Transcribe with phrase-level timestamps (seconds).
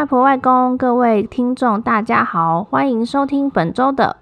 [0.00, 4.16] 外婆、外公，各位听众，大家好，欢迎收听本周的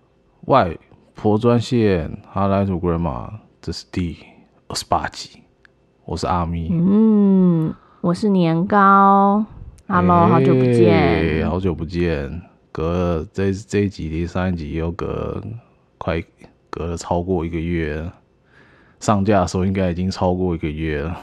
[0.47, 0.77] 外
[1.15, 2.21] 婆专线。
[2.33, 3.31] Hello to Grandma，
[3.63, 4.17] 这是第
[4.67, 5.41] 二十八集，
[6.05, 6.69] 我是阿咪。
[6.73, 9.45] 嗯，我是年糕。
[9.87, 12.91] Hello，、欸、好久不见，好久不见，隔
[13.21, 15.41] 了这这一集离上一集又隔
[15.97, 16.21] 快
[16.71, 18.05] 隔了超过一个月，
[18.99, 21.17] 上架的时候应该已经超过一个月了。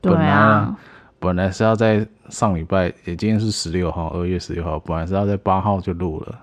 [0.00, 0.76] 对啊。
[0.78, 0.91] 本
[1.36, 6.40] 来是要在上礼拜，也今天是十六号，二月十六号，本来是要在八号就录了，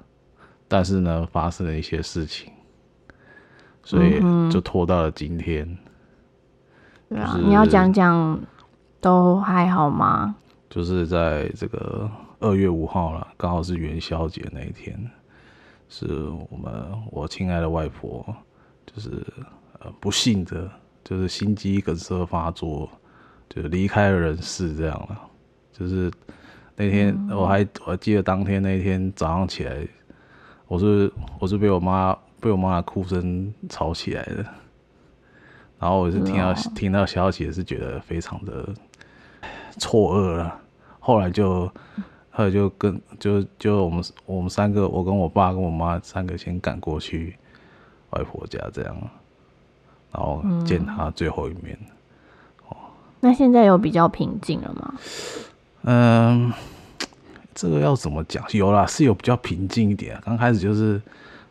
[0.69, 2.49] 但是呢，发生了一些事情，
[3.83, 5.77] 所以就拖到了今天。
[7.09, 8.39] 对啊，你要讲讲
[9.01, 10.33] 都还好吗？
[10.69, 12.09] 就是在这个
[12.39, 14.97] 二月五号了，刚好是元宵节那一天，
[15.89, 16.05] 是
[16.49, 16.71] 我们
[17.11, 18.25] 我亲爱的外婆，
[18.85, 19.25] 就是
[19.79, 20.71] 呃不幸的，
[21.03, 22.89] 就是心肌梗塞发作。
[23.49, 25.19] 就离开了人世，这样了。
[25.73, 26.11] 就是
[26.75, 29.87] 那天，我还我还记得当天那天早上起来，
[30.67, 34.45] 我是我是被我妈被我妈的哭声吵起来的。
[35.79, 38.67] 然后我是听到听到消息，是觉得非常的
[39.77, 40.59] 错愕了。
[40.99, 41.65] 后来就
[42.29, 47.37] 后来就跟就就我们我们三个，我跟我爸跟我妈三个先赶过去
[48.09, 48.95] 外婆家，这样，
[50.11, 51.79] 然后见她最后一面。
[53.21, 54.93] 那现在有比较平静了吗？
[55.83, 56.51] 嗯，
[57.53, 58.43] 这个要怎么讲？
[58.51, 60.17] 有啦，是有比较平静一点。
[60.23, 61.01] 刚开始就是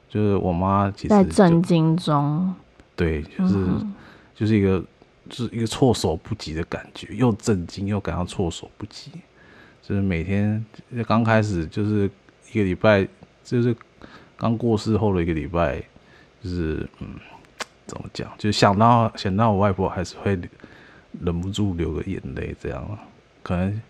[0.08, 2.55] 就是我妈其实在震惊中，
[2.97, 3.94] 对，就是、嗯、
[4.34, 4.83] 就是一个
[5.28, 9.10] 就是一个措手不及的感觉，又震惊又感到措手不及。
[9.82, 10.64] 就是每天
[11.06, 12.10] 刚开始就是
[12.53, 13.06] 一个礼拜，
[13.44, 13.75] 就是
[14.36, 15.82] 刚过世后的一个礼拜，
[16.42, 17.08] 就是嗯，
[17.86, 18.30] 怎么讲？
[18.38, 20.38] 就想到想到我外婆还是会。
[21.24, 22.98] 忍不住流个眼泪，这样
[23.43, 23.82] 可能，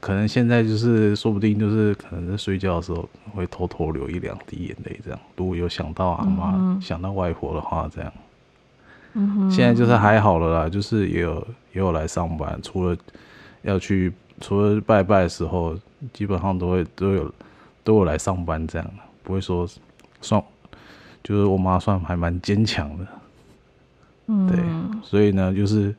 [0.00, 5.18] 可能现在就是说不定就是可能在睡觉的时候会偷偷流一两滴眼泪，这样。
[5.36, 8.12] 如果有想到阿妈、嗯、想到外婆的话，这样。
[9.14, 9.50] 嗯哼。
[9.50, 11.34] 现在就是还好了啦，就是也有
[11.72, 12.96] 也有来上班，除了
[13.62, 15.78] 要去除了拜拜的时候，
[16.12, 17.34] 基本上都会都有
[17.82, 18.90] 都有来上班，这样
[19.22, 19.66] 不会说
[20.20, 20.42] 算，
[21.22, 23.06] 就是我妈算还蛮坚强的。
[24.26, 24.58] 嗯，对，
[25.02, 25.94] 所以呢，就是。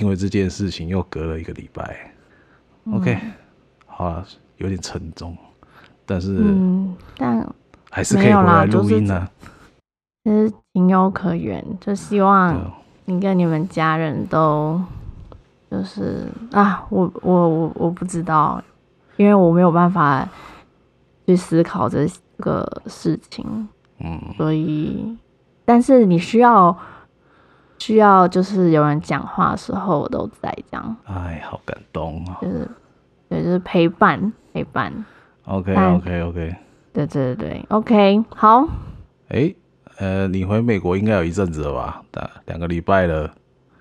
[0.00, 2.12] 因为这件事情又隔了一个礼拜，
[2.84, 3.18] 嗯，OK，
[3.86, 4.24] 好了，
[4.58, 5.36] 有点沉重，
[6.04, 7.46] 但是，嗯，但
[7.90, 9.28] 还是可以回来录音呢。
[10.24, 12.72] 其实情有可原，就希望
[13.04, 14.80] 你跟你们家人都，
[15.70, 18.62] 就是啊，我我我我不知道，
[19.16, 20.28] 因为我没有办法
[21.26, 22.06] 去思考这
[22.38, 23.68] 个事情，
[24.00, 25.16] 嗯，所以，
[25.64, 26.76] 但是你需要。
[27.78, 30.96] 需要就是有人讲话的时候，我都在这样。
[31.04, 32.38] 哎，好感动啊！
[32.40, 32.68] 就是，
[33.28, 34.92] 对，就是陪伴，陪伴。
[35.44, 36.56] OK，OK，OK。
[36.92, 38.62] 对对对，OK，好。
[39.28, 39.56] 哎、欸，
[39.98, 42.02] 呃，你回美国应该有一阵子了吧？
[42.12, 43.30] 两两个礼拜了。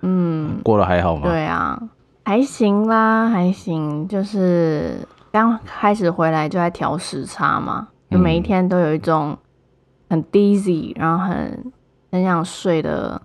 [0.02, 0.60] 嗯。
[0.64, 1.24] 过得还好吗？
[1.24, 1.82] 对啊，
[2.26, 4.08] 还行啦，还行。
[4.08, 5.00] 就是
[5.32, 9.38] 刚开始回来就在调时差嘛，就每一天都有一种
[10.10, 11.72] 很 dizzy，然后很
[12.12, 13.22] 很想睡的。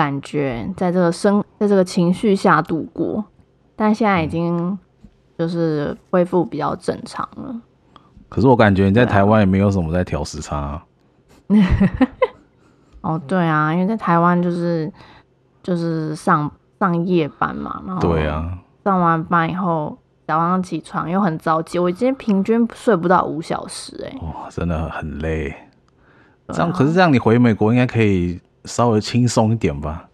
[0.00, 3.22] 感觉在这个生，在这个情绪下度过，
[3.76, 4.78] 但现在已经
[5.38, 7.60] 就是恢复比较正常了。
[8.30, 10.86] 可是我感觉你在台湾也没有什么在调时差啊。
[13.02, 14.90] 哦，对啊，因为在台湾就是
[15.62, 25.54] 就是上上夜班嘛，然后对啊，上完班以后早上起床又很早起，我今天平均睡不到五小时，欸，哎，哇，真的很累。
[26.48, 28.40] 这样，可是这样你回美国应该可以。
[28.64, 30.08] 稍微轻松一点吧，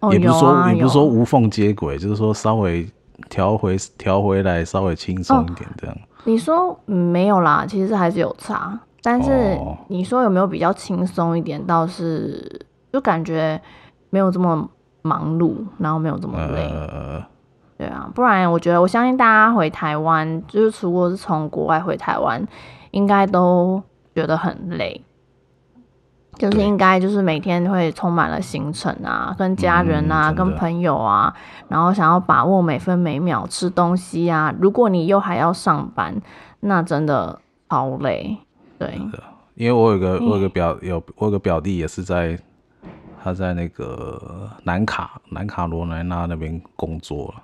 [0.00, 2.88] 哦、也不是说、啊、也不是说无缝接轨，就是说稍微
[3.28, 5.96] 调回调回来，稍微轻松一点这样。
[5.96, 9.58] 哦、你说、嗯、没有啦，其实还是有差，但是
[9.88, 11.64] 你说有没有比较轻松一点？
[11.66, 13.60] 倒是就感觉
[14.10, 14.68] 没有这么
[15.02, 16.68] 忙碌，然后没有这么累。
[16.70, 17.24] 呃、
[17.76, 22.44] 对啊，不然我觉得我相信大家回台湾，就是如果是从国外回台湾，
[22.90, 23.82] 应该都
[24.14, 25.04] 觉得很累。
[26.38, 31.34] 就是应该就是每天会充满了行程啊，跟家人啊，嗯、跟朋友啊，
[31.68, 34.54] 然后想要把握每分每秒吃东西啊。
[34.60, 36.14] 如果你又还要上班，
[36.60, 38.38] 那真的好累。
[38.78, 38.98] 对，
[39.56, 42.38] 因为我有个我有个表有我有个表弟也是在
[43.22, 47.34] 他在那个南卡南卡罗来纳那边工作。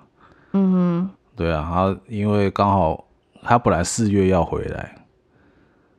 [0.52, 3.04] 嗯哼，对啊，他因为刚好
[3.42, 4.94] 他本来四月要回来。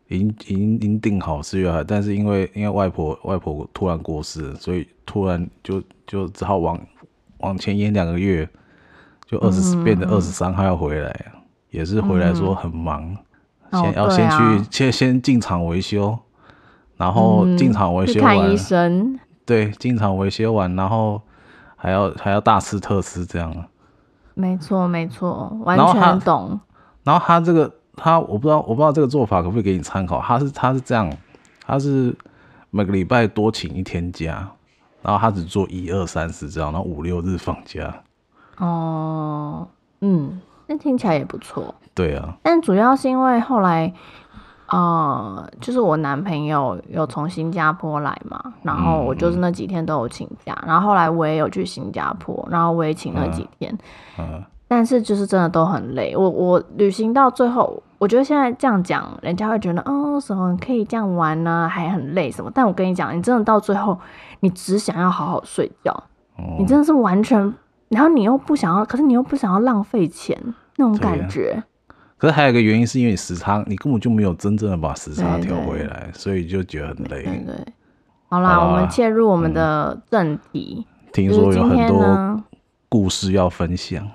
[0.08, 6.80] 已经已经已经定好四月了，但是因为因为外婆外婆突然过世，所以突然就就只好往
[7.40, 8.48] 往前延两个月，
[9.26, 11.32] 就二十、嗯、变成二十三号要回来。
[11.72, 13.14] 也是回来说很忙，
[13.70, 16.18] 嗯、先要先去、哦、先先进厂维修，
[16.96, 21.22] 然后进厂维修完，看医生，对，进厂维修完，然后
[21.76, 23.54] 还要还要大吃特吃这样。
[24.36, 26.58] 没错没错，完全懂。
[27.04, 31.12] 然后他这个他我不知道我不知道这个做法可不可以给你参考，他是他是这样，
[31.66, 32.16] 他是
[32.70, 34.50] 每个礼拜多请一天假，
[35.02, 38.04] 然后他只做一二三四这样，然后五六日放假。
[38.58, 39.68] 哦，
[40.02, 40.42] 嗯。
[40.68, 42.36] 那听起来也不错，对啊。
[42.42, 43.94] 但主要是因为后来，
[44.66, 53.78] 呃，就是我男朋友有从新加坡来嘛，然后我就是那几天都有请假，嗯、然后后来我也有去新加坡，然后我也请了几天，
[54.18, 56.16] 嗯嗯、但是就是真的都很累。
[56.16, 62.52] 我我旅行到最后，我觉得现在这样讲，人家会觉得哦，什么可以这样玩呢、啊，还很累什么？
[62.54, 63.98] 但我跟你讲，你真的到最后，
[64.40, 66.04] 你只想要好好睡觉，
[66.38, 67.54] 嗯、你真的是完全。
[67.90, 70.36] 然后你又不想要，可是你又不想要浪费钱
[70.78, 71.64] 那种感觉。
[71.88, 77.24] 啊、可是还有一个原因，是因为你时差，你根本就没有真正的把时差调回来，所以就觉得很累。
[77.46, 77.56] 对，
[78.28, 80.84] 好啦，好啦，我们切入我们的正题。
[80.88, 82.44] 嗯、听说有很多
[82.90, 84.06] 故事要分享。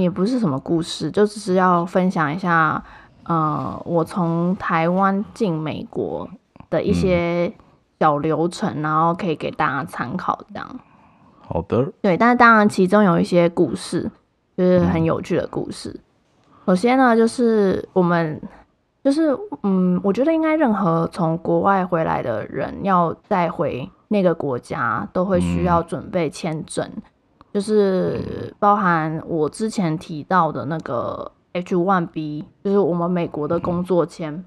[0.00, 2.82] 也不是什么故事，就只是要分享一下，
[3.24, 6.28] 呃，我从台湾进美国
[6.70, 7.52] 的一些
[7.98, 10.80] 小流程，嗯、然后可以给大家参考，这样。
[11.40, 14.10] 好的，对，但是当然其中有一些故事，
[14.56, 15.90] 就是很有趣的故事。
[15.90, 16.02] 嗯、
[16.66, 18.40] 首先呢，就是我们，
[19.04, 27.02] 就是嗯，我觉得应该任何从国外回来的人，要再回那个国家，都会需要准备签证，嗯、
[27.56, 34.44] 就是包含我之前提到的那个 H-1B，就是我们美国的工作签，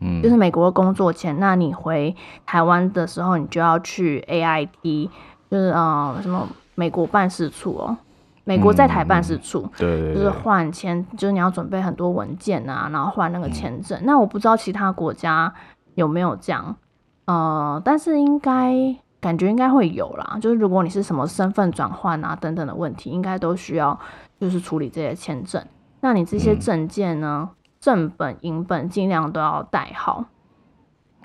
[0.00, 1.38] 嗯，就是美国的工作签。
[1.38, 5.10] 那你回台湾的时候，你就要去 AIT。
[5.50, 7.94] 就是啊、呃，什么美国办事处哦，
[8.44, 13.98] 美国在台办事处，嗯、对，对，对，就是换签，就是你要准备很多文件啊，然后换那个签证。
[14.00, 15.52] 嗯、那我不知道其他国家
[15.96, 16.74] 有没有这样，
[17.26, 18.72] 呃，但是应该
[19.22, 20.36] 感觉应该会有啦。
[20.38, 23.98] 就是如果你是什么身份转换啊等等的问题，应该都需要
[24.38, 25.64] 就是处理这些签证。
[26.00, 30.26] 那你这些证件呢，嗯、正本、影本尽量都要带好，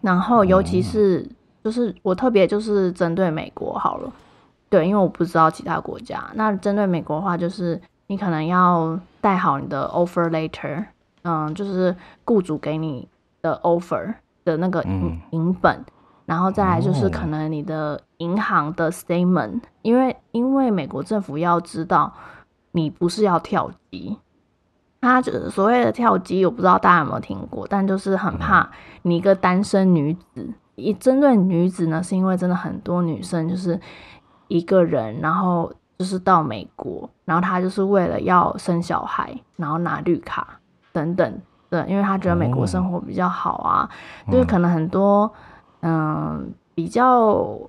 [0.02, 1.20] 然后尤其是。
[1.20, 1.32] 嗯
[1.64, 4.10] 就是我特别就是针对美国好了，
[4.70, 6.24] 对，因为我不知道其他国家。
[6.36, 10.86] 那针对美国的话，就是你可能要带好你的 offer letter，
[11.24, 13.06] 嗯，就是雇主给你
[13.42, 14.14] 的 offer
[14.46, 15.86] 的那个影影本，嗯、
[16.28, 22.14] 然后再来就是可能你的银行的 statement，因为因为美国政府要知道
[22.74, 24.18] 你不是要跳机，
[25.00, 28.70] 他就是所谓的跳机，我不知道大家有没有听过，但就是很怕
[29.04, 30.54] 你一个单身女子。
[30.76, 33.80] 以针对女子呢，是因为真的很多女生就是
[34.50, 40.60] 一个人，然后就是到美国，然后她就是为了要生小孩，然后拿绿卡
[40.92, 43.90] 等等，对，因为她觉得美国生活比较好啊，
[44.28, 45.34] 哦、就是可能很多嗯、
[45.82, 47.60] 嗯、比较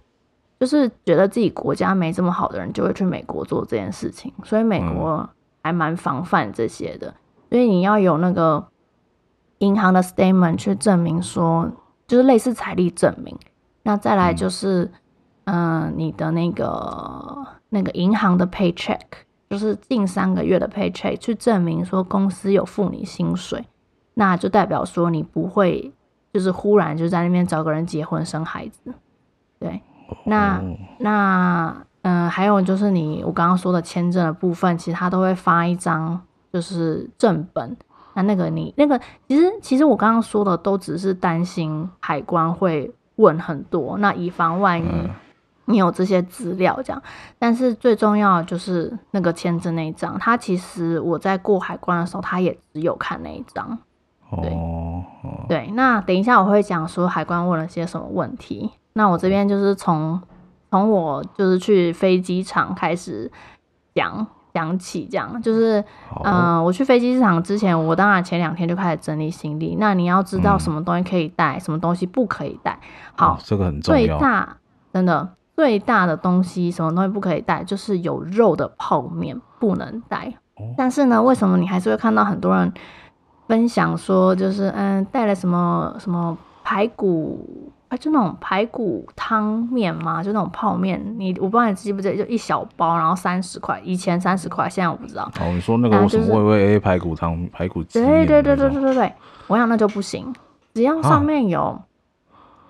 [0.60, 5.28] 就是觉得自己国家没这么好的人，就会去美国做这件事情，所以美国
[5.62, 7.14] 还蛮防范这些的，
[7.50, 8.66] 所以你要有那个
[9.58, 11.70] 银行的 statement 去证明说。
[12.08, 13.36] 就是类似财力证明，
[13.82, 14.90] 那再来就是，
[15.44, 18.98] 嗯、你的那个那个银行的 paycheck，
[19.50, 23.62] 就是近三个月的 paycheck，去证明说公司有付你薪水，
[24.14, 25.92] 那就代表说你不会
[26.38, 28.94] 就是忽然就在那边找个人结婚生孩子，
[29.58, 29.82] 对，
[30.24, 30.62] 那
[31.00, 36.20] 那嗯、呃，还有就是你我刚刚说的签证的部分，其实他都会发一张
[36.52, 37.76] 就是正本。
[38.14, 45.10] 那那个你那个其实其实我刚刚说的都只是担心海关会问很多，那以防万一
[45.64, 47.02] 你有这些资料这样，
[47.36, 53.76] 但是最重要的就是那个签证那一张，他其实我在过海关的时候，他也只有看那一张。
[54.42, 54.50] 对
[55.48, 58.70] 对，那等一下我会讲说海关问了些什么问题。
[58.92, 60.20] 那我这边就是从
[60.70, 63.30] 从我就是去飞机场开始
[63.94, 64.26] 讲。
[64.54, 65.78] 讲起这样，就是，
[66.24, 69.76] 嗯、呃，我去飞机场之前，我当然前两天就开始整理行李。
[69.78, 72.76] 那你要知道什么东西可以带，嗯、什么东西不可以带。
[73.14, 74.00] 好，哦、这个很重要。
[74.00, 74.56] 最大
[74.92, 80.34] 真的最大的东西，什么东西不可以带，就是有肉的泡面不能带。
[80.56, 82.72] 哦、但是呢，为什么你还是会看到很多人
[83.48, 87.72] 分享说，就是嗯，带了什么什么排骨？
[87.88, 91.02] 哎，就那种排骨汤面嘛，就那种泡面。
[91.16, 95.24] 你我不知道你记不记得，就一小包，然后三十块，以前三十块，现在我不知道。
[95.40, 97.98] 哦，你说那个什么味味 A 排骨汤、排骨鸡？
[97.98, 99.14] 对对对对对对对，
[99.46, 100.30] 我想那就不行，
[100.74, 101.80] 只要上面有，啊、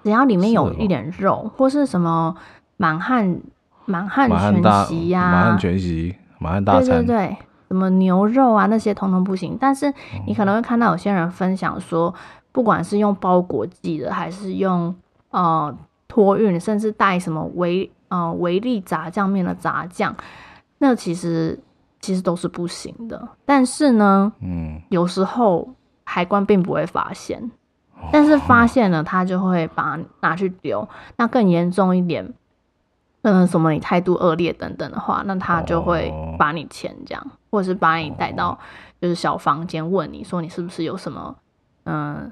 [0.05, 2.37] 只要里面有一点肉，是或是什么
[2.77, 3.41] 满汉
[3.87, 7.37] 满汉全席呀、啊，满汉全席、满汉大餐，对对对，
[7.69, 9.57] 什么牛肉啊那些通通不行。
[9.61, 9.93] 但是
[10.27, 12.13] 你可能会看到有些人分享说，
[12.51, 14.95] 不管是用包裹寄的，还是用
[15.31, 15.73] 呃
[16.09, 20.15] 托运，甚至带什么维呃维力炸酱面的炸酱，
[20.79, 21.59] 那其实
[22.01, 23.29] 其实都是不行的。
[23.45, 25.69] 但是呢，嗯，有时候
[26.05, 27.51] 海关并不会发现，
[28.11, 30.89] 但是发现了他就会把拿去丢。
[31.17, 32.33] 那更严重一点。
[33.23, 38.59] 嗯，什么你态度恶劣等等的话，那他就会把你签这样，或者是把你带到
[39.01, 41.35] 就是小房间问你说你是不是有什么
[41.85, 42.31] 嗯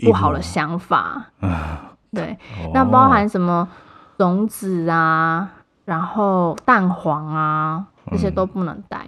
[0.00, 1.26] 不好的想法？
[2.12, 2.36] 对，
[2.72, 3.68] 那包含什么
[4.16, 5.50] 种子啊，
[5.84, 9.06] 然后蛋黄啊这些都不能带。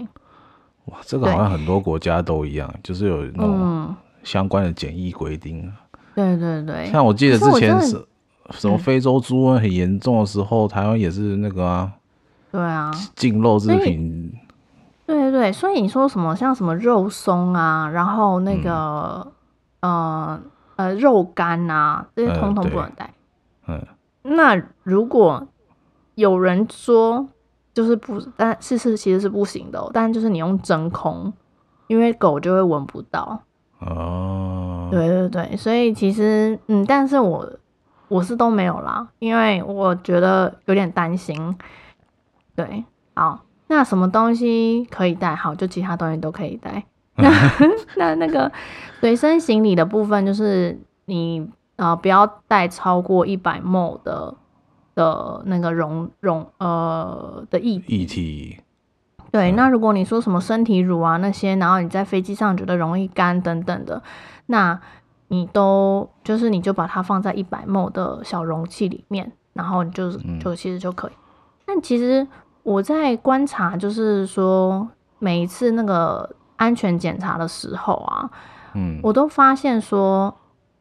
[0.87, 5.73] 哇，这个好像很多国家都一样，就是有那种相关的检疫规定。
[6.15, 8.05] 对对对，像我记得之前是。
[8.53, 11.93] 什么非洲猪瘟很严重的时候，嗯、台湾也是那个啊，
[12.51, 14.33] 对啊，禁肉制品。
[15.09, 19.27] 对对对，所以你说什么像什么肉松啊，然后那个、
[19.81, 20.41] 嗯、呃
[20.77, 23.11] 呃肉干啊，这些通通不能带。
[23.67, 23.85] 嗯，
[24.23, 25.49] 那如果
[26.15, 27.27] 有人说
[27.73, 31.33] 就是不，但是是其实是不行的，但就是你用真空，
[31.87, 33.41] 因为狗就会闻不到。
[33.81, 37.51] 哦，对对对，所以其实嗯，但是我。
[38.11, 41.55] 我是都没有啦，因为我觉得有点担心。
[42.57, 43.39] 对，好，
[43.69, 45.35] 那什么东西可以带？
[45.35, 46.85] 好，就其他东西都可以带。
[47.15, 47.31] 那
[47.97, 48.51] 那那个
[49.01, 54.35] 随身行李的部分，就是你呃不要带超过一百 ml 的
[54.95, 58.59] 的那个容容呃的液液体。
[59.31, 64.03] 对，那如果你说什么身体乳啊那些，然后你在飞机上觉得容易干等等的，
[64.47, 64.81] 那。
[65.31, 70.11] 你都就是你就把它放在一百 ml 的小容器里面，然后你就
[70.41, 71.13] 就其实就可以。
[71.67, 72.27] 但其实
[72.69, 74.87] 我在观察，就是说
[75.19, 78.31] 每一次那个安全检查的时候啊，
[78.75, 80.35] 嗯，我都发现说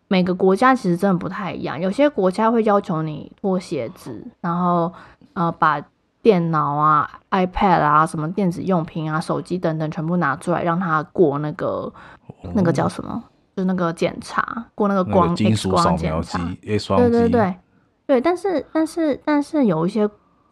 [0.10, 1.80] 每个国家其实真的不太一样。
[1.80, 4.92] 有些国家会要求你脱鞋子，然后
[5.34, 5.82] 呃把
[6.22, 11.90] 电脑啊、iPad 啊、什么电子用品啊、手机等等全部拿出来，让它过那个
[12.54, 13.24] 那个叫什么？
[13.56, 16.40] 就那个检查过那个光 X 光检查，
[16.98, 17.56] 对对对
[18.06, 20.08] 对，但是但是但是有一些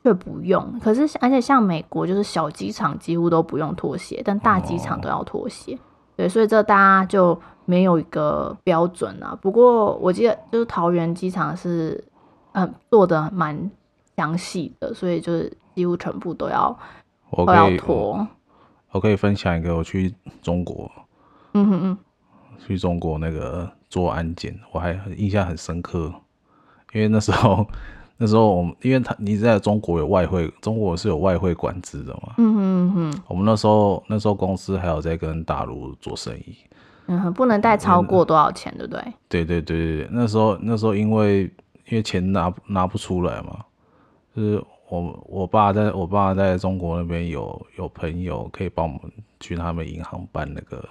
[0.06, 5.76] 却不用，可是而且像美国就是小机场几乎都不用脱鞋，但大机场都要脱鞋，
[6.16, 7.36] 对，所以这大家就
[7.66, 9.36] 没有一个标准啊。
[9.42, 12.04] 不过我记得就是桃园机场是
[12.52, 13.72] 嗯做的蛮
[14.16, 16.78] 详细的，所以就是几乎全部都要
[17.36, 18.28] 都要脱。
[18.92, 20.92] 我可以分享一个我去中国，
[21.54, 21.98] 嗯哼嗯。
[22.60, 26.14] 去中国那个做安检，我还印象很深刻，
[26.94, 27.68] 因为那时候
[28.18, 36.56] 那时候我们，因为他你在中国有外汇，中国是有外汇管制的嘛，嗯嗯嗯哼，我们那时候那时候公司还有在跟大陆做生意，
[37.08, 39.14] 嗯哼，不能带超过多少钱，嗯、对不对？
[39.30, 41.44] 对对对对，那时候那时候因为
[41.90, 43.64] 因为钱拿拿不出来嘛，
[44.36, 50.84] 就是我我爸在我爸在中国那边有有朋友可以帮我们去他们银行办那个。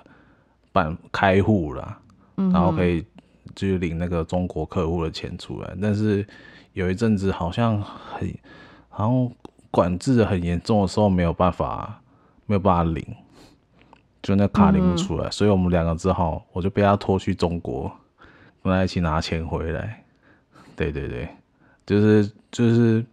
[0.74, 1.96] 办开户了，
[2.34, 3.06] 然后可以
[3.54, 5.72] 就领那个中国客户的钱出来。
[5.80, 6.26] 但是
[6.74, 8.28] 有一阵子好像很，
[8.96, 9.32] 然后
[9.70, 12.00] 管制很严重的时候没有办法，
[12.46, 13.02] 没有办法领，
[14.22, 15.30] 就那卡领不出来。
[15.30, 17.90] 所以我们两个只好，我就被他拖去中国，
[18.62, 20.04] 跟他一起拿钱回来。
[20.76, 21.28] 对对对，
[21.86, 23.04] 就是就是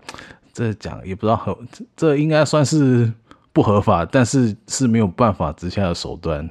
[0.52, 1.58] 这讲也不知道合，
[1.96, 3.14] 这应该算是
[3.54, 6.50] 不合法，但是是没有办法之下的手段。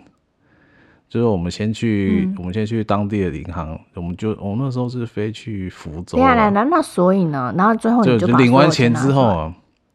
[1.10, 6.16] 就是我们先去，嗯、我们先去当地的银行，我们就我们那时候是飞去福州。
[6.16, 9.52] 对啊来，那所以呢，然后最后你就，就领完钱之后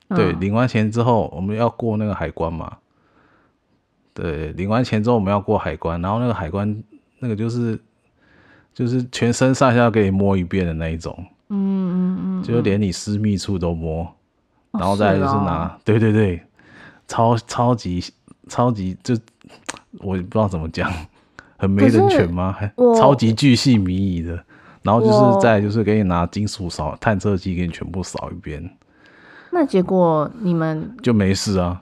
[0.09, 2.69] 对，领完钱之后我们要过那个海关嘛。
[4.13, 6.83] 对，领完钱之后我们要过海关，然后那个海关
[7.19, 7.79] 那个就是
[8.73, 11.17] 就是全身上下要给你摸一遍的那一种，
[11.47, 14.03] 嗯嗯嗯，就连你私密处都摸，
[14.73, 16.43] 嗯、然后再来就是拿，哦、对对对，
[17.07, 18.03] 超超级
[18.49, 19.15] 超级就。
[20.01, 20.91] 我也不知道怎么讲，
[21.57, 22.51] 很没人权吗？
[22.51, 24.37] 还超级巨细靡遗的，
[24.81, 28.77] 然后就是再就是给你拿金属扫探测器给你全部扫一遍。
[29.51, 31.81] 那结果你们就没事啊？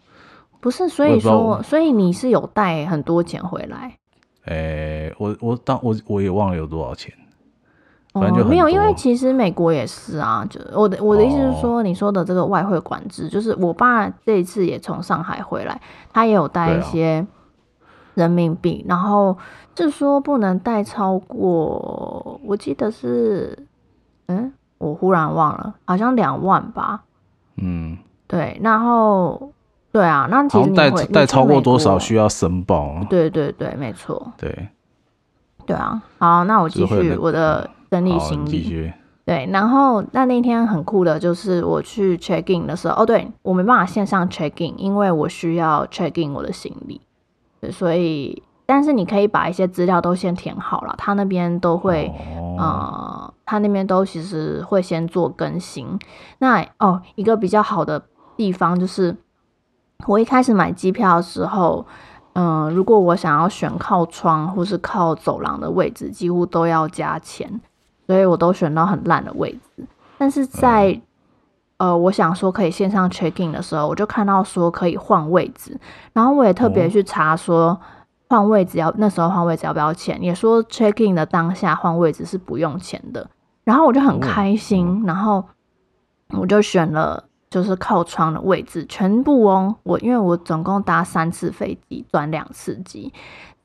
[0.59, 3.97] 不是，所以说，所以你是有带很多钱回来？
[4.45, 7.13] 诶、欸，我我当我我也忘了有多少钱。
[8.13, 10.45] 反正就、哦、没有，因为其实美国也是啊。
[10.47, 15.81] 就我的我的意思是说，你说的这个外汇管制，哦、就是我爸这一次也从上海回来，
[16.13, 17.25] 他也有带一些。
[18.15, 19.37] 人民币，然后
[19.75, 23.57] 是说不能带超过，我记得是，
[24.27, 27.03] 嗯，我忽然忘了，好像两万吧。
[27.57, 29.51] 嗯，对，然后
[29.91, 33.05] 对啊，那其实带带超过多少需要申报？
[33.09, 34.31] 对对对，没错。
[34.37, 34.69] 对，
[35.65, 36.01] 对啊。
[36.17, 38.91] 好，那我继续我的整理行李。
[39.25, 46.99] 对，然后那那天很酷的就是我去 check in 的时候，哦，对，我没办法线上 check in，因为我需要 check in 我的行李。
[47.63, 52.11] 对，所以，但是你可以把一些资料都先填好了，他那边都会，
[52.57, 55.97] 哦、呃，他那边都其实会先做更新。
[56.39, 58.03] 那哦，一个比较好的
[58.35, 59.15] 地方就是。
[60.05, 61.85] 我一开始买机票的时候，
[62.33, 67.61] 嗯、呃，如果我想要选靠窗或是靠走廊的位置，几乎都要加钱，
[68.05, 69.87] 所以我都选到很烂的位置。
[70.17, 70.99] 但是在
[71.83, 75.77] 呃，我想说可以线上 check in 的时候，我就看到说可以换位置，
[76.13, 77.77] 然后我也特别去查说
[78.29, 83.29] 换位置要那时候换位置要不要钱，也说 check in 的当下换位置是不用钱的，
[83.65, 85.43] 然后我就很开心，然后
[86.29, 87.25] 我就选了。
[87.53, 89.75] 就是靠窗的位置，全部哦。
[89.83, 93.13] 我因为我总共搭三次飞机，转两次机，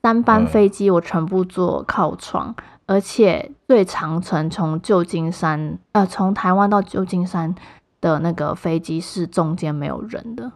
[0.03, 7.55] 三班飞机我全部坐靠窗，嗯、而且最长程从旧金山，呃，从台湾到旧金山
[8.01, 10.51] 的那个飞机是中间没有人的，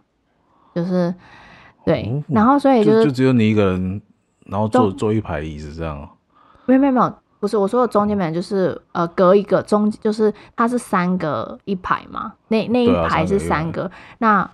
[0.75, 1.13] 就是
[1.85, 4.01] 对，哦、然后所以就是、就，就只有你一个人，
[4.45, 6.09] 然后坐坐一排椅子这样。
[6.65, 7.13] 没有没有没有。
[7.39, 14.49] 不是我说的中间没有，就是呃隔一个中，就是它是三个一排嘛，那那一排是三个，那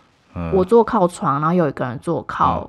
[0.54, 2.68] 我坐靠窗，然后有一个人坐靠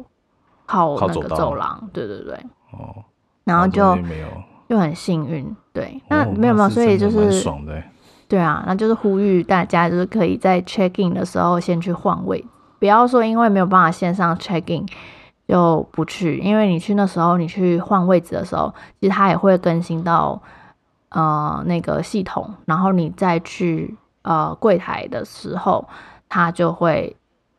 [0.67, 2.35] 靠那个走廊，对对对，
[2.73, 3.03] 哦，
[3.45, 3.97] 然后就
[4.69, 7.43] 就很幸运，对，那没有没有，所以就是
[8.31, 12.43] 对啊，那就是呼吁大家就是可以在 check in 的时候先去换位，
[12.79, 14.87] 不要说因为没有办法线上 check in。
[15.49, 20.41] 就不去，因为你去那时候，你去换位置的时候，其实它也会更新到
[21.09, 25.89] 呃那个系统，然后你再去呃柜台的时候，
[26.29, 27.17] 它就会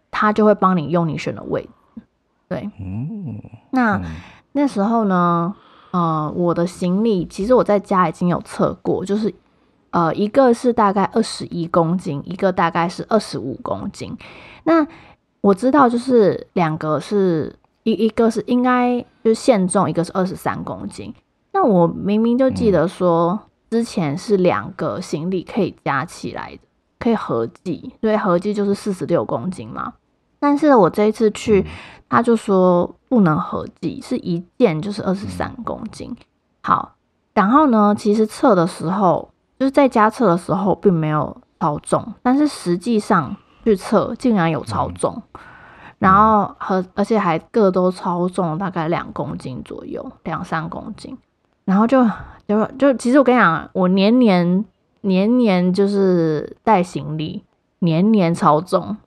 [0.10, 2.02] 它就会帮你用你选的位置。
[2.48, 4.02] 对，嗯，那
[4.54, 5.54] 那时候呢，
[5.92, 9.36] 呃，我的行李其实我在家已经有测过，就是
[9.92, 14.18] 呃一个是大概二十一公斤，一个大概是二十五公斤。
[14.64, 14.86] 那
[15.40, 17.56] 我知道就是两个是。
[17.84, 21.12] 一一个是应该就是限重，一个是二十三公斤。
[21.52, 23.40] 那我明明就记得说
[23.72, 26.60] 之前是两个行李可以加起来的，
[27.00, 29.94] 可以合计，所以合计就是四十六公斤嘛。
[30.40, 31.66] 但是我这一次去，
[32.08, 36.16] 他就说不能合计，是一件就是二十三公斤。
[36.62, 36.94] 好，
[37.34, 39.31] 然后呢，其实测的时候
[39.62, 45.22] 就是在家测的时候并没有超重，但是实际上去测竟然有超重。
[46.00, 51.16] 然后和而且还各都超重，大概两公斤左右，两三公斤。
[51.64, 52.04] 然后就
[52.48, 54.66] 就就其实我跟你讲，我年年
[55.02, 57.44] 年年就是带行李，
[57.78, 58.98] 年年超重。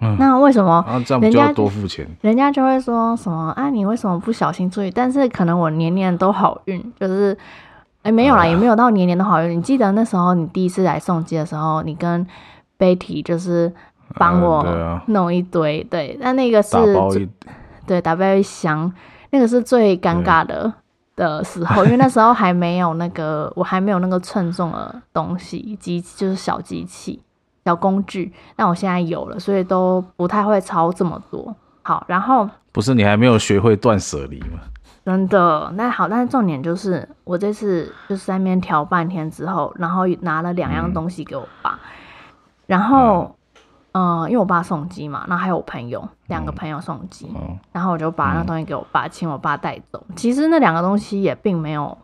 [0.00, 0.84] 嗯，那为什么？
[1.06, 2.04] 这样就要多付钱。
[2.22, 3.70] 人家就会说什么啊？
[3.70, 4.90] 你为什么不小心注意？
[4.90, 7.38] 但是可能我年年都好运，就是
[8.02, 9.58] 哎没有啦，也没有到年年都好运。
[9.58, 12.26] 你记得那时候你第一次来送机的时候，你跟
[12.78, 13.72] Betty 就是。
[14.16, 16.76] 帮我弄一堆，对，那那个是
[17.86, 18.92] 对打包一箱，
[19.30, 20.72] 那个是最尴尬的
[21.14, 27.22] 的时候，因为那时候还没有那个，我还没有那个称重的东西机，就是小机器、
[27.64, 31.54] 小工具，但我现在有了，所以都不太会超这么多。
[31.82, 34.58] 好，然后不是你还没有学会断舍离吗？
[35.10, 41.78] 真的，那好，但是重点就是我这次就是在那边调半天之后，然后拿了两样东西给我爸，嗯、
[42.66, 43.36] 然后。
[43.92, 50.00] 嗯，因为我爸送机嘛，然后还有我朋友两个朋友送机，嗯、然后我就把那东西给我爸，请我爸带走。
[50.14, 51.98] 其实那两个东西也并没有，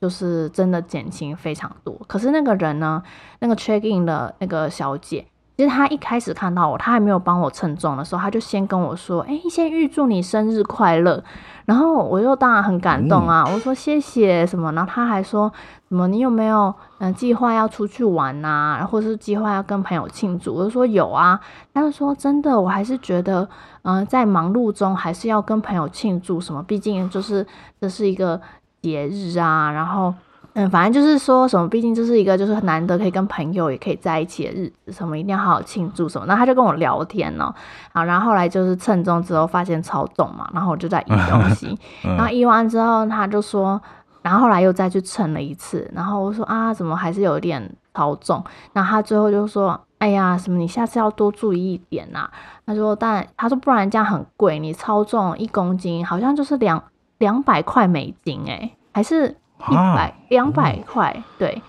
[0.00, 2.00] 就是真的减轻非常多。
[2.06, 3.02] 可是那个人呢，
[3.40, 5.26] 那个 check in 的那个小姐。
[5.56, 11.22] 其实他一开始看到我，他还没有帮我称重的时候，他就先跟我说：“哎、先预祝你生日快乐。”
[11.66, 15.52] 然后我又当然很感动啊，我说谢谢什么，然后他还说
[15.88, 18.48] 什么你有没有嗯计划要出去玩呐、
[18.80, 20.54] 啊，或者是计划要跟朋友庆祝？
[20.54, 21.38] 我就说有啊，
[21.72, 23.48] 他就说真的，我还是觉得
[23.82, 27.46] 嗯、在忙碌中还是要跟朋友庆祝什么，毕竟就是
[27.80, 28.40] 这是一个
[28.80, 30.12] 节日啊，然后。
[30.54, 36.26] 嗯，反正就是说什么，毕竟这是一个就是很难得可以跟朋友也可以在一起的日子，什么一定要好好庆祝什么。
[36.26, 37.54] 然后他就跟我聊天哦，
[37.94, 43.80] 好，然后后来就是称重之后发现超重嘛，然后我就在移东西， 然后移完之后他就说，
[44.20, 48.44] 然后后来又再去称了一次，然后我说啊，怎么还是有点超重？
[48.74, 52.28] 然后他最后就说，哎呀，什么你下次要多注意一点呐。
[52.66, 56.82] 他说，但他说不然这样很贵，你超重一公斤好像就是两
[57.16, 59.34] 两百块美金哎，还是。
[59.70, 61.62] 一百两百块，对，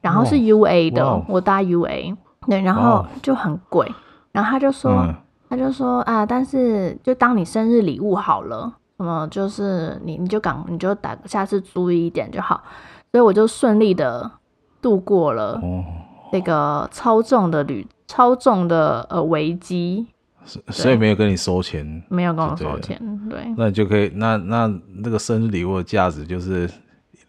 [0.00, 2.14] 然后是 U A 的，我搭 U A，
[2.46, 3.90] 对，然后就很贵，
[4.32, 5.06] 然后他就说，
[5.48, 12.62] 他就说啊，但是就当你生日礼物好了，什么就是你你就赶你就打下次注意一点就好，
[13.12, 14.30] 所以我就顺利的
[14.82, 15.60] 度过了
[16.32, 20.06] 这个超重的旅超重的呃危机。
[20.68, 22.96] 所以没有跟你收钱，没有跟我收钱，
[23.28, 26.70] 对，对，那你就可以，那那那个生日礼物的价值就是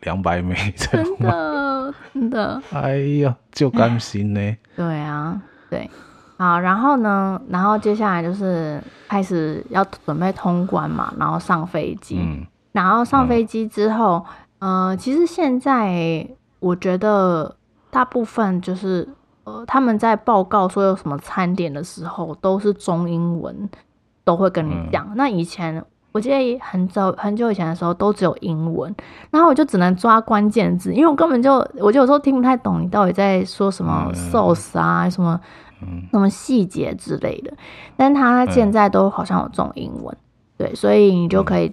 [0.01, 4.57] 两百美， 真的真的，哎呀，就甘心呢。
[4.75, 5.89] 对啊，对，
[6.37, 14.25] 好，然后呢，然后接下来就是开始要准备通关嘛，然后上飞机，嗯，然后上飞机之后，
[14.59, 16.27] 嗯、呃，其实现在
[16.59, 17.55] 我觉得
[17.89, 19.07] 大部分就是。
[19.47, 23.69] 呃，他们在报告说有什么餐点的时候，都是中英文，
[24.25, 25.07] 都会跟你讲。
[25.11, 25.81] 嗯、那以前
[26.17, 28.93] 我记得很早很久以前的时候，都只有英文，
[29.29, 35.39] 然后我就只能抓关键字，因为我根本就我就有时候听不太懂你到底在说什么 sauce 啊，嗯、什么
[36.11, 37.53] 什么细节之类的。
[37.95, 40.17] 但他现在都好像有中英文，
[40.57, 41.71] 对，所以你就可以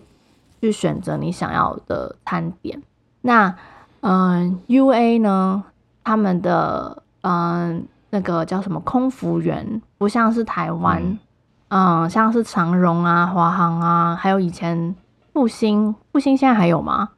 [0.61, 2.83] 去选择你想要的餐点。
[3.23, 3.49] 那
[4.03, 5.65] 嗯、呃，UA 呢，
[6.05, 7.03] 他们的。
[7.27, 11.19] 嗯，那个叫什么空服员，不像是台湾，嗯，
[11.69, 14.95] 嗯，像是长荣啊、华航啊，还有以前
[15.33, 17.11] 复兴，复兴现在还有吗？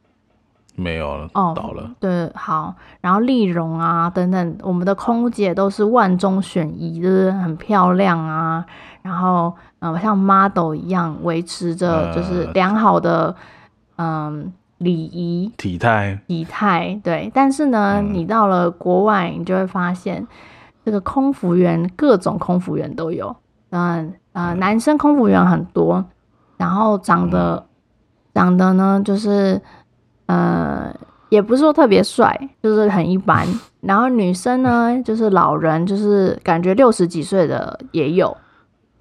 [0.75, 1.91] 没有了，哦，倒了。
[1.99, 8.65] 对，好，然后立荣啊等等，我们的空姐都是万中选一，就是很漂亮啊，
[9.01, 13.35] 然后嗯，像 model 一样维持着就是良好的
[13.97, 14.53] 嗯。
[14.77, 17.31] 礼仪、体态、体态，对。
[17.33, 20.27] 但是呢，嗯、你到了国外，你就会发现，
[20.85, 23.35] 这个空服员各种空服员都有。
[23.71, 26.05] 嗯呃，男生空服员很多，
[26.57, 27.65] 然后长得、嗯、
[28.35, 29.59] 长得呢，就是
[30.27, 30.95] 呃，
[31.29, 33.47] 也不是说特别帅，就是很一般。
[33.81, 38.37] 然后女生呢，就是老人，就是感觉六十几岁的也有。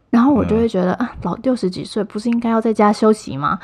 [0.08, 3.58] 然后我就会觉得，嗯、啊，老六十几岁不是应该要在家休息吗？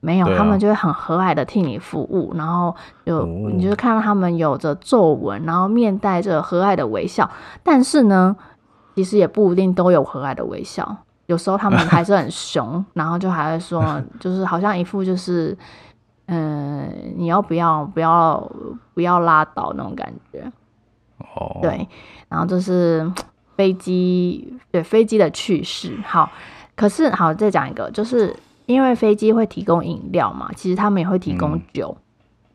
[0.00, 2.76] 没有，啊、他们就会很和蔼的替你服务，然后
[3.06, 7.30] 就、哦、你就是看到他们有着皱纹，然后面带着和蔼的微笑。
[7.62, 8.36] 但是呢，
[8.94, 15.56] 其实也不一定都有和蔼的微笑，有时候他们还是很凶， 然后就还会说， 就是好像一副就是，
[16.26, 18.50] 嗯、呃，你要不要不要
[18.94, 20.50] 不要拉倒那种感觉。
[21.18, 21.88] 哦，对，
[22.28, 23.10] 然后就是
[23.56, 25.96] 飞机对飞机的趣事。
[26.04, 26.30] 好，
[26.74, 28.34] 可是好再讲一个，就是。
[28.66, 31.96] 因为飞机会提供饮料嘛，其实他们也会提供酒。
[31.96, 32.02] 嗯、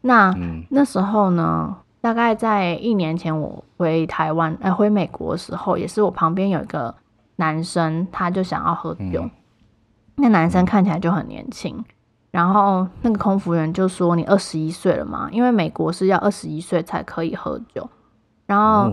[0.02, 6.94] 那、嗯、那时候呢，大概在一年前我回台湾，呃，回美国的时候，也是我旁边有一个
[7.42, 9.22] 男生，他就想要喝酒。
[9.24, 9.32] 嗯、
[10.16, 11.86] 那男生看起来就很年轻，嗯、
[12.30, 17.90] 然后那个空服员就说：“你二十一岁了吗？”因为美国是要二十一岁才可以喝酒。
[18.46, 18.92] 然后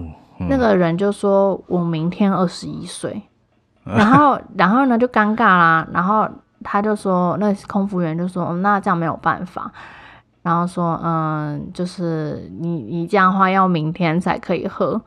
[0.49, 3.23] 那个人就说：“我明天二十一岁。
[3.85, 6.29] ”然后，然后呢就尴尬啦，然后。
[6.65, 9.71] 他就说，那空服员就说，嗯，那这样没有办法。
[10.43, 15.01] 然后说，嗯，就是你你这样的话要明天才可以喝。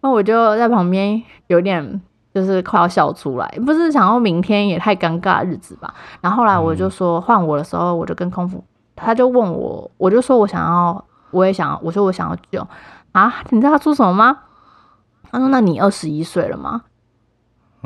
[0.00, 2.00] 那我就在旁边有点
[2.40, 5.92] 就是快要笑出来，不是想要明天也太尴尬日子吧。
[6.20, 8.62] 然后后来我就说换我的时候，我就跟空腹，
[8.94, 12.66] 他就问我，我就说我想要，我也想要，我说我想要救
[13.12, 13.42] 啊。
[13.50, 14.38] 你知道他说什么吗？
[15.30, 16.82] 他说，那你二十一岁了吗？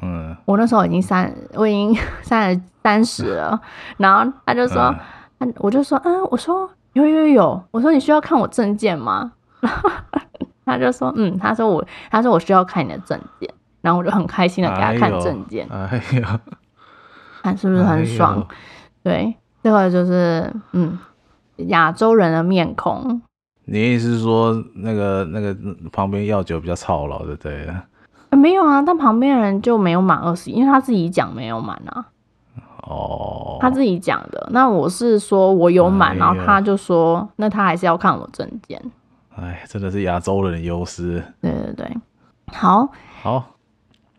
[0.03, 3.61] 嗯，我那时候已经三，我已经 三十三十了，
[3.97, 4.95] 然后他就说，
[5.39, 9.33] 嗯、我就说，嗯，我说有有有，我说你需要看我证件吗？
[9.61, 9.91] 然后
[10.65, 16.41] 他就说，嗯，他说我，他说我需要看你的证件，然后我就很开心的给他看证件，哎呀，
[17.43, 18.41] 看 是不是很爽？
[18.41, 18.55] 哎、
[19.03, 20.99] 对，这个就是嗯，
[21.69, 23.21] 亚洲人的面孔。
[23.65, 25.55] 你意思是说，那个那个
[25.93, 27.85] 旁边药酒比较操劳的，对了。
[28.31, 32.07] 没有啊，但旁边人就没有满二十，因为他自己讲没有满啊。
[32.83, 34.49] 哦，他自己讲的。
[34.51, 38.83] 那我是说我有满，哎、然后他就说，那他还是要看我证件。
[39.37, 41.23] 哎，真的是亚洲人的优势。
[41.41, 41.97] 对对对，
[42.53, 42.89] 好，
[43.23, 43.45] 好，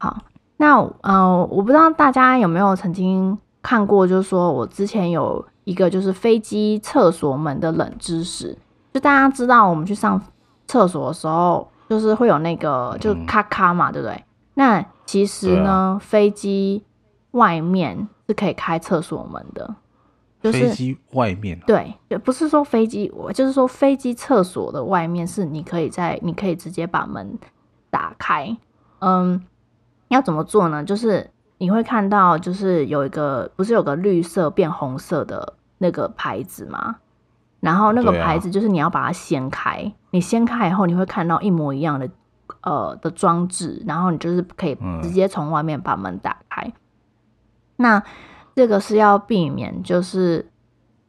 [0.03, 0.23] 好。
[0.57, 8.57] 那呃，我不知道大家有没有曾经看过，就是说我之前有一个就是飞机厕所门的冷知识，
[8.93, 10.21] 就大家知道我们去上
[10.67, 11.67] 厕所的时候。
[11.89, 14.23] 就是会有那个，就咔咔嘛，嗯、对不对？
[14.55, 16.81] 那其实呢，啊、飞机
[17.31, 19.75] 外面是可以开厕所门的。
[20.41, 21.63] 就是飞机外面、啊？
[21.67, 27.37] 对，也不是说飞机，我就是说飞机厕所的外面是你可以在，你可以直接把门
[27.91, 28.57] 打开。
[28.99, 29.43] 嗯，
[30.09, 30.83] 要怎么做呢？
[30.83, 36.97] 就是你会看到，就是有一个，不是有个绿色变红色的那个牌子吗？
[37.59, 42.09] 然后那个牌子就是你要把它掀开，啊、你掀开以后你会看到一模一样的
[42.61, 46.61] 呃的装置，然后你就是可以直接从外面把门打开。
[46.67, 46.73] 嗯、
[47.77, 48.03] 那
[48.53, 50.45] 这个是要避免，就是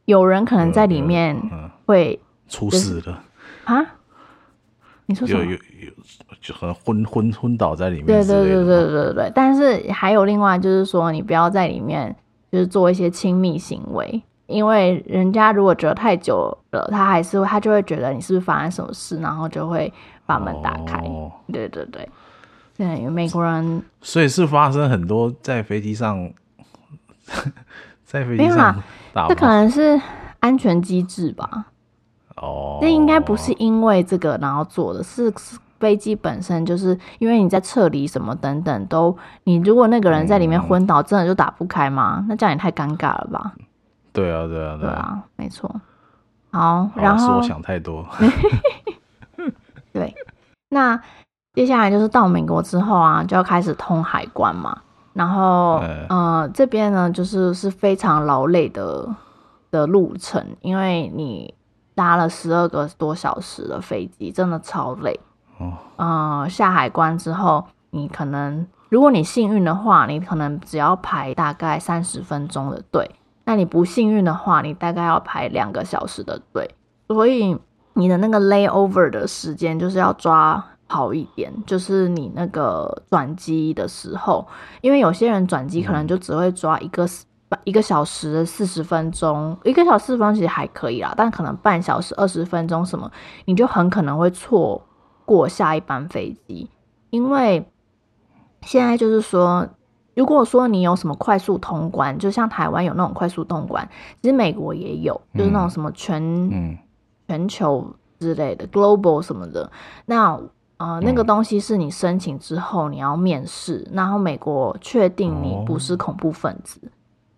[0.05, 1.37] 有人可能在里面
[1.85, 3.17] 会、就是、出事的
[3.65, 3.85] 啊？
[5.07, 5.43] 你说什么？
[5.43, 5.91] 有有有，
[6.41, 8.05] 就很昏昏昏倒在里面。
[8.05, 9.31] 对对对对对对。
[9.35, 12.15] 但是还有另外就是说，你不要在里面
[12.51, 19.91] 就是做一些亲密行为，因为人家如果觉得太久了，他还是他就会觉得你是不是发生什么事，然后就会
[20.25, 20.97] 把门打开。
[21.05, 22.07] 哦、对对对。
[22.77, 23.81] 对，因为美国人。
[24.01, 26.29] 所以是发生很多在飞机上，
[28.03, 29.29] 在飞机上打。
[29.29, 29.97] 这可能是
[30.41, 31.67] 安全机制吧。
[32.37, 35.33] 哦，那应该不是因为这个然后做的，是
[35.79, 42.17] 飞机本身就是因为你在撤离什么等等都，你如果那个人在里面昏倒，真的就打不开吗？
[42.19, 43.53] 嗯、那这样也太尴尬了吧？
[44.11, 45.69] 对啊，对啊，对啊，没错。
[46.51, 48.05] 好，然后是我想太多。
[49.93, 50.13] 对，
[50.69, 50.99] 那
[51.53, 54.77] 接下来就是到美国之后啊，就要开始通海关嘛。
[55.13, 55.77] 然后，
[56.09, 59.07] 嗯、呃，这边呢就是是非常劳累的
[59.71, 61.53] 的路程，因为你。
[61.95, 65.17] 搭了十二个多小时的飞机，真的超累。
[65.57, 73.05] 哦，嗯，下海关之后，你可能如果你幸运的话，你可能只要排大概三十分钟的队；
[73.45, 76.69] 那你不幸运的话，你大概要排两个小时的队。
[77.07, 77.57] 所以
[77.93, 84.45] 你的那个 layover 的时间就是要抓好一点，就是你那个转机的时候，
[84.81, 87.07] 因为有些人转机可能就只会抓一个。
[87.63, 93.11] 一个小时四十分钟，一个小时四十分钟其实还可以啦，但可能半小时二十分钟什么，
[93.45, 94.81] 你就很可能会错
[95.25, 96.69] 过下一班飞机。
[97.09, 97.65] 因为
[98.61, 99.67] 现在就是说，
[100.15, 103.87] 如果说你有什么快速通关，就像台湾有那种快速通关，
[104.21, 106.77] 其实美国也有，就是那种什么全、嗯、
[107.27, 109.71] 全球之类的 global 什么的。
[110.05, 110.39] 那
[110.77, 116.81] 呃，那个东西是你申请之后你要面试，然后美国确定你不是恐怖分子。
[116.83, 116.89] 哦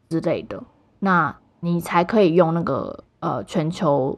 [0.10, 0.64] 之类的，
[1.00, 4.18] 那你才可以用那个呃全球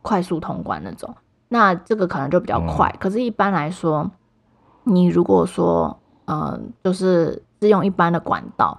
[0.00, 1.14] 快速通关那种，
[1.48, 2.88] 那这个可能就比较快。
[2.88, 4.10] 嗯、可是，一般来说，
[4.84, 8.76] 你如果说呃就是是用一般的管道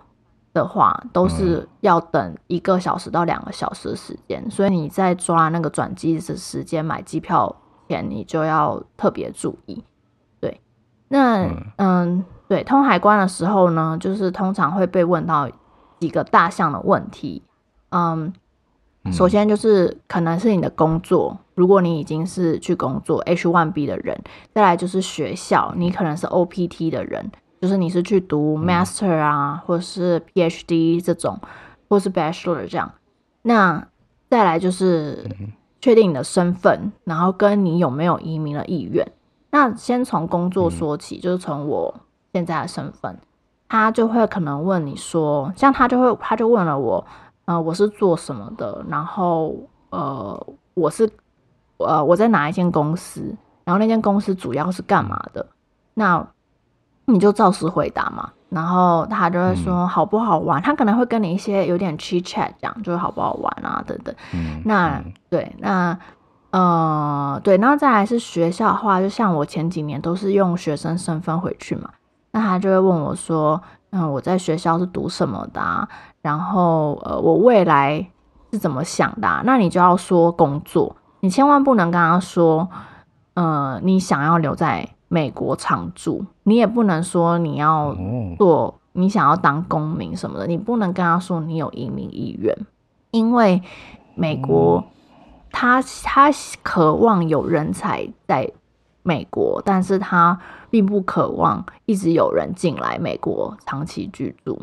[0.53, 4.49] 的话，都是要等一个小时到两个小时的时间。
[4.51, 7.55] 所以你在抓那个转机的时间买机票
[7.87, 9.83] 前，你就要特别注意。
[10.41, 10.59] 对，
[11.07, 15.47] 那嗯、呃、对，通海关的时候呢，就是通常会被问到。
[16.03, 17.41] 几个大项的问题，
[17.91, 18.33] 嗯，
[19.09, 24.21] 首先就是可能是你的工作，如果你已经是去工作 H one B 的人，
[24.53, 31.39] 再来就是学校，你可能是 OPT 的人，就是你是去读 Master 啊，或是 PhD 这种，
[31.87, 32.91] 或是 Bachelor 这样，
[33.43, 33.87] 那
[34.29, 35.25] 再来就是
[35.79, 39.09] 确定你的身份，然后跟你有没有移民的意愿。
[39.51, 41.95] 那先从工作说起，就是从我
[42.33, 43.17] 现在的身份。
[43.73, 47.03] 他就会可能问你说，像他就会，他就问了我，
[47.45, 49.55] 呃，我是做什么的，然后
[49.89, 51.09] 呃，我是
[51.77, 55.43] 呃我在哪一间公司，然后那间公司主要是干嘛的，
[55.95, 56.23] 那
[57.05, 58.29] 你就照实回答嘛。
[58.49, 64.13] 然后他就会说好不好玩，他可能会跟你一些有点 chit chat 讲，就是好不好玩啊等等。
[64.65, 65.97] 那对，那
[66.51, 71.89] 呃对，然后再来是学校的话，就像我前几年都是用学生身份回去嘛。
[72.35, 73.61] 那他就会问我说
[73.93, 75.87] ：“嗯，我在学校是读什么的啊？
[76.23, 78.09] 然后呃，我未来
[78.51, 79.43] 是怎么想的啊？
[79.45, 82.67] 那你就要说工作，你千万不能跟他说，
[83.35, 87.95] 呃，你想要留在美国常住，你也不能说你要
[88.39, 92.57] 做，你想要当公民什么的，你不能跟他说你有移民意愿，
[93.11, 93.61] 因为
[94.15, 94.83] 美国
[95.51, 96.31] 他他
[96.63, 98.51] 渴望有人才在。”
[99.03, 100.37] 美国，但是他
[100.69, 104.57] 并不渴望一直有人进来美国长期居住。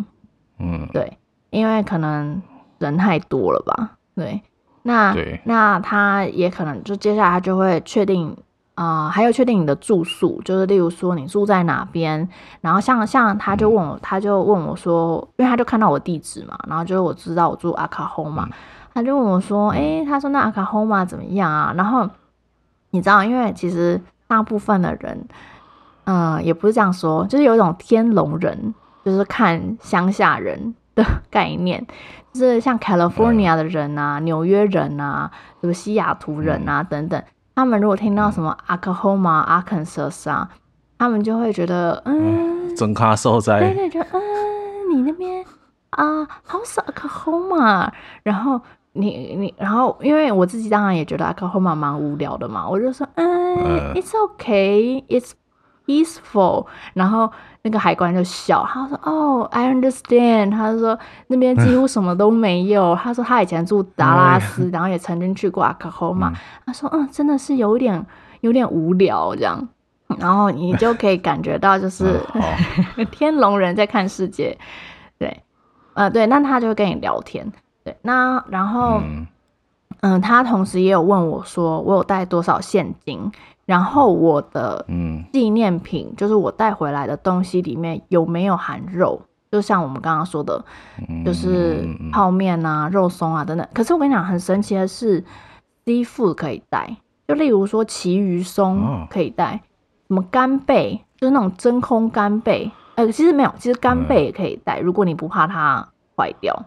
[0.58, 1.18] 嗯，对，
[1.50, 2.40] 因为可能
[2.78, 3.98] 人太多了吧。
[4.14, 4.40] 对，
[4.82, 8.34] 那对那他也可能就接下来他就会确定
[8.74, 12.26] 啊、呃，还有确定你的住宿，就是例如说你住在哪边，
[12.62, 18.52] 然后像像他就问我，嗯、他就问我说，因为他就看到我地址嘛，然后就我知道我住阿卡霍马，嗯、
[18.94, 21.74] 他就问我说，哎、欸，他说那阿卡霍嘛怎么样啊？
[21.76, 22.08] 然后
[22.90, 24.00] 你知道，因为其实。
[24.30, 25.26] 大部分的人，
[26.04, 28.72] 嗯、呃，也不是这样说，就是有一种天龙人，
[29.04, 31.84] 就是看乡下人的概念，
[32.32, 35.28] 就是像 California 的人啊、纽约人啊、
[35.60, 37.20] 什么西雅图人啊等等，
[37.56, 40.48] 他们如果听到什么 Oklahoma、Arkansas 啊，
[40.96, 45.44] 他们就会觉得，嗯，真卡受灾，对对，就嗯，你那边
[45.90, 47.88] 啊，好少 Oklahoma，
[48.22, 48.60] 然后。
[48.92, 55.32] 你你然后，因为我自己当然也觉得阿克后妈蛮无聊的嘛，我就说，嗯，It's okay, it's
[55.86, 57.30] peaceful，然后
[57.62, 60.98] 那个海关就笑，他说哦，I understand，他说
[61.28, 66.32] 那边几乎什么都没有，他说他以前住达拉斯，然后也曾经去过阿卡霍马，
[66.66, 68.04] 他说嗯，真的是有点
[68.40, 69.68] 有点无聊这样，
[70.18, 72.20] 然后你就可以感觉到就是
[73.12, 74.56] 天龙人在看世界，
[75.18, 75.42] 对，
[75.94, 77.52] 呃对，那他就会跟你聊天，
[77.84, 79.00] 对，那然后。
[80.02, 83.30] 嗯，他同时也有问我说，我有带多少现金，
[83.66, 85.22] 然后我的嗯。
[85.30, 90.64] 纪念品，嗯、就是我带回来的东西里面有没有含肉，就像我们刚刚说的，
[91.22, 93.68] 就是泡面啊、肉松啊等等。
[93.74, 95.22] 可是我跟你讲，很神奇的是
[95.84, 96.96] ，seafood 可以带，
[97.28, 99.60] 就例如说旗鱼松可以带，
[100.08, 106.64] 什么干贝，就是那种真空干贝，呃，其实没有，其实干贝也可以带，如果你不怕它坏掉，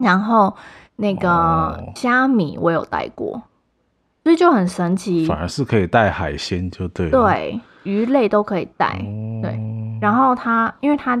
[0.00, 0.52] 然后。
[1.02, 3.42] 那个虾米我有带过，哦、
[4.22, 5.24] 所以就很神奇。
[5.24, 7.10] 反而是可以带海鲜就对了。
[7.10, 8.98] 对，鱼类都可以带。
[8.98, 9.58] 哦、对，
[9.98, 11.18] 然后他因为他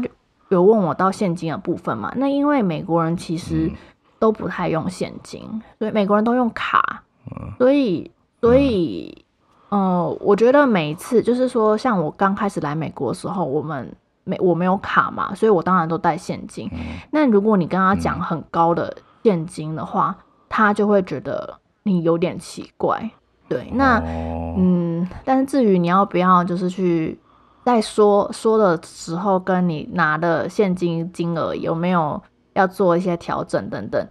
[0.50, 3.72] 有问我到现金的部分嘛，那因为美国人其实
[4.18, 7.02] 都不太用现金，嗯、所以美国人都用卡。
[7.30, 8.10] 嗯、所以
[8.42, 9.24] 所以，
[9.70, 13.90] 嗯、呃，我觉得每一次就是说，像我刚开始来美国的时候，我们
[14.24, 16.68] 没我没有卡嘛，所以我当然都带现金。
[16.72, 16.78] 嗯、
[17.10, 18.96] 那如果你跟他讲很高的。
[19.22, 20.16] 现金的话，
[20.48, 23.10] 他就会觉得你有点奇怪。
[23.46, 27.20] 对，那、哦、嗯，但是至于你要不要，就是去
[27.62, 32.22] 在说说的时候，跟你拿的现金金额有没有
[32.54, 34.08] 要做一些调整等等，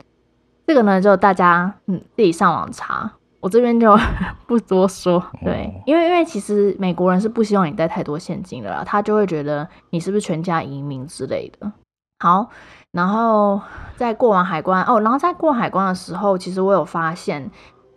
[0.67, 3.97] 这个呢，就大家嗯自己上网查，我这边就
[4.47, 5.23] 不多说。
[5.43, 11.71] 对，哦、因为因为其实美国人是不希望你带太多现金的啦，他就会觉得你是不是全家移民之类的。
[12.19, 12.49] 好。
[12.91, 13.61] 然后
[13.97, 17.51] 在过完海关哦，然后在过海关的时候，其实我有发现，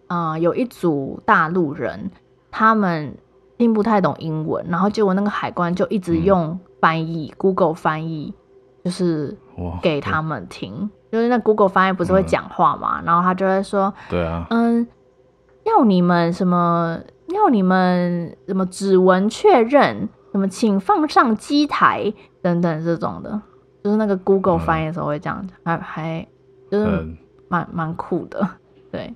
[0.09, 2.11] 呃，有一组大陆人，
[2.51, 3.17] 他们
[3.57, 8.35] 听不太懂英文，然后结果那个海关就一直用翻译、嗯、Google 翻译，
[8.85, 9.35] 就是
[9.81, 14.87] 给他们听，就是那 Google 翻译不是会讲话嘛，嗯、然后他就会说，对啊，嗯，
[15.65, 16.99] 要你们什么，
[17.29, 23.41] 要你们什么指纹确认，什么请放上机台等等这种的。
[23.83, 26.29] 就是那个 Google 翻译的时候会这样子，嗯、还还
[26.71, 26.87] 就是
[27.49, 28.49] 蛮蛮、嗯、酷的，
[28.93, 29.13] 对。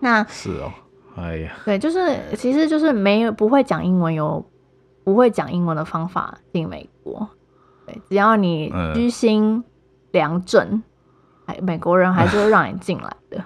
[0.00, 0.72] 那是哦，
[1.16, 4.44] 哎呀，对，就是其实就是没有不会讲英文，有
[5.04, 7.28] 不会讲英文的方法进美国，
[7.86, 9.62] 对，只要你居心
[10.10, 10.82] 良正，
[11.46, 13.44] 哎、嗯，美国人还是会让你进来的，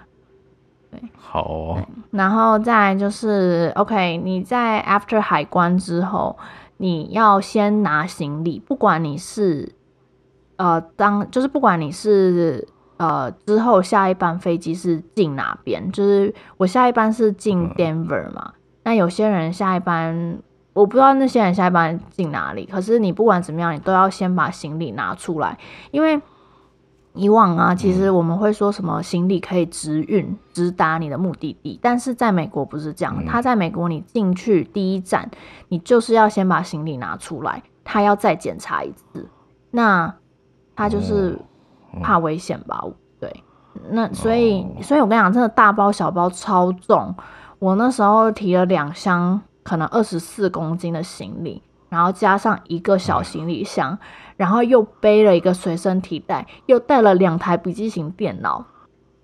[0.93, 1.03] 对。
[1.19, 6.39] 好、哦，然后再来就是 OK，你在 After 海关之后，
[6.77, 9.75] 你要先拿行李，不管你是。
[10.57, 18.53] 呃，当就是不管你是呃之后下一班飞机是进哪边，就是我下一班是进 Denver 嘛，
[18.85, 20.39] 那有些人下一班
[20.73, 25.59] 我不知道那些人下一班进哪里，可是你不管怎么样，你都要先把行李拿出来，
[25.91, 26.21] 因为
[27.15, 35.31] 以往啊，其实我们会说什么行李可以直运直达你的目的地，但是在美国不是这样，他在美国你进去第一站，
[35.69, 39.29] 你就是要先把行李拿出来，他要再检查一次，
[39.71, 40.15] 那。
[40.75, 41.39] 他就是
[42.03, 42.81] 怕危险吧？
[42.83, 43.45] 哦、对，
[43.91, 47.15] 那所以，哦、所以我跟你讲，真的大包小包超重。
[47.59, 58.67] 我那时候提了两箱，可能二十四公斤的行李，然后加上一个小行李箱，嗯、然后又背了一个随身提袋，又带了两台笔记型电脑。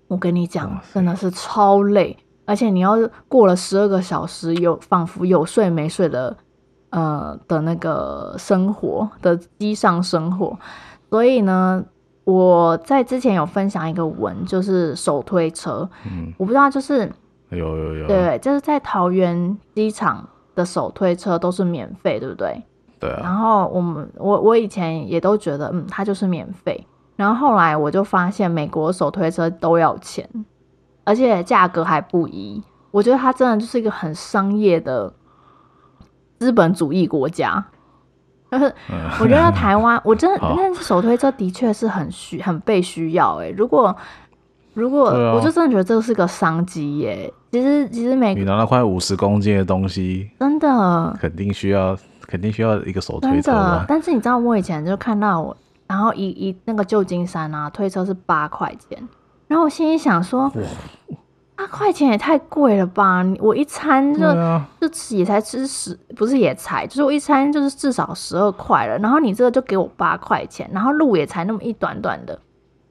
[0.07, 2.95] 我跟你讲，真的是超累，而且你要
[3.27, 6.37] 过了十二个小时，有仿佛有睡没睡的，
[6.91, 10.57] 呃的那个生活的机上生活。
[11.09, 11.83] 所以呢，
[12.23, 15.89] 我在之前有分享一个文，就是手推车。
[16.05, 17.11] 嗯，我不知道，就是
[17.49, 22.63] 有有有，对，就是在桃园机场的手推车都是免费，对不对？
[22.99, 23.19] 对啊。
[23.23, 26.85] 然后我们我我以前也都觉得，嗯，它就是免费。
[27.15, 30.27] 然后后来我就发现，美国手推车都要钱，
[31.03, 32.61] 而且价格还不一。
[32.91, 35.13] 我觉得它真的就是一个很商业的
[36.39, 37.65] 资本主义国家。
[38.51, 38.73] 但 是
[39.19, 43.49] 我觉得台湾，我真的，那手推车的确是很需、很被需要哎。
[43.49, 43.95] 如果
[44.73, 45.03] 如果，
[45.35, 47.31] 我就真的觉得这是个商机耶。
[47.51, 51.95] 其实其实每，你拿了快五十公斤的东西，真的肯定需要，
[52.29, 53.83] 肯定需要一个手推车。
[53.87, 55.57] 但是你知道，我以前就看到我，
[55.87, 59.09] 然后一一那个旧金山啊，推车是八块钱，
[59.47, 60.51] 然后我心里想说。
[61.55, 63.21] 八块钱也太贵了吧！
[63.37, 68.97] 我一餐就、啊、就吃也才吃十，不是也才，就是我一餐就是至少十二块了。
[68.99, 72.39] 然后你这个就给我八块钱，然后路也才那么一短短的。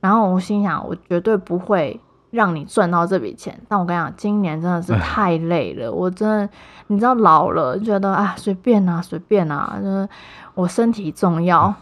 [0.01, 1.99] 然后我心想，我绝对不会
[2.31, 3.59] 让你赚到这笔钱。
[3.69, 6.49] 但我跟你讲，今年真的是太累了，我真的，
[6.89, 10.09] 你知道老了觉得啊，随便啊，随便啊，就是
[10.55, 11.75] 我身体重要，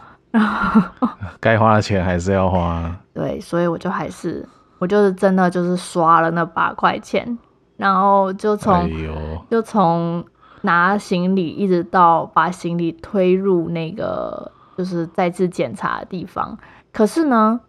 [1.41, 2.95] 该花的钱还是要花。
[3.13, 4.47] 对，所以我就还是，
[4.79, 7.39] 我就是真的就是刷了那八块钱，
[7.77, 8.91] 然后就从、哎、
[9.51, 10.25] 就从
[10.63, 16.59] 拿行李一直到把行李推入那个就是再次检查的地方。
[16.93, 17.61] 可是呢。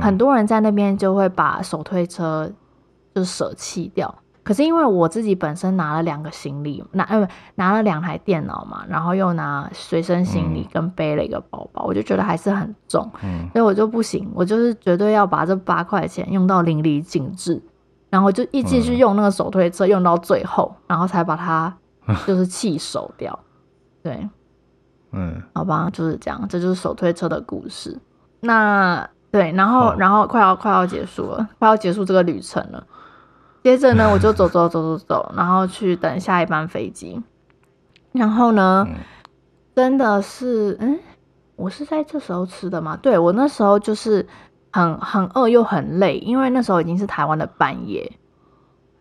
[0.00, 2.50] 很多人在那边就会把手推车
[3.14, 13.10] 就舍弃掉，可是因为我自己本身拿了两个行李，拿呃拿了两台电脑嘛，然后又拿随身行李跟背了一个包包，我就觉得还是很重，
[13.52, 17.62] 所以我就不行，我就是绝对要把这八块钱用到淋漓尽致，
[18.08, 21.76] 然后就一继续用那个手推车用到最后，然后才把它
[22.26, 23.38] 就是弃手掉，
[24.02, 24.26] 对，
[25.10, 28.00] 嗯，好吧，就是这样，这就是手推车的故事，
[28.40, 29.06] 那。
[29.32, 32.86] 对，然后，然后快要快要结束了，快要结束这个旅程了。
[33.64, 37.22] 接着呢，我就走走走走走，然后去等下一班飞机。
[38.12, 38.96] 然后呢，嗯、
[39.74, 40.98] 真的是，嗯，
[41.56, 42.98] 我是在这时候吃的吗？
[43.00, 44.28] 对，我那时候就是
[44.70, 48.12] 很很饿又很累，因为那时候已经是台湾的半夜，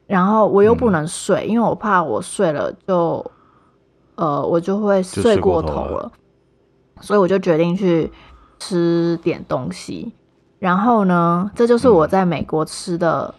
[0.08, 3.30] 然后我又不能睡，嗯、因为我怕我睡了就，
[4.16, 6.12] 呃，我就会睡过头了，头了，
[7.02, 8.10] 所以我就决定去
[8.60, 10.14] 吃点东西。
[10.62, 13.34] 然后呢，这就是我在美国吃的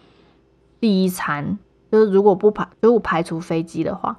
[0.81, 1.45] 第一餐。
[1.45, 1.57] 嗯、
[1.89, 4.13] 就是如果不排，如果排除飞机的话，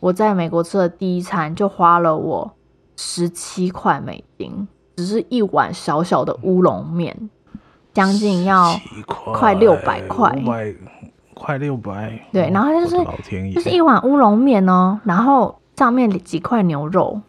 [0.00, 2.52] 我在美国吃的第一餐就花了我
[2.96, 7.30] 十七块美金，只是一碗小小的乌龙面，
[7.94, 8.74] 将近要
[9.06, 10.36] 快六百块，
[11.34, 12.20] 快六百。
[12.32, 12.96] 对，然后就是
[13.54, 17.20] 就是一碗乌龙面哦，然后上面几块牛肉，